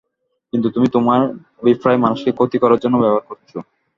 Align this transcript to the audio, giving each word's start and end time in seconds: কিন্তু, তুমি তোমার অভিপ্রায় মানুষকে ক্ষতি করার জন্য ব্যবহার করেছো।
কিন্তু, 0.53 0.67
তুমি 0.69 0.87
তোমার 0.87 1.21
অভিপ্রায় 1.61 1.97
মানুষকে 1.97 2.31
ক্ষতি 2.31 2.57
করার 2.57 2.81
জন্য 2.83 2.95
ব্যবহার 2.97 3.23
করেছো। 3.29 3.57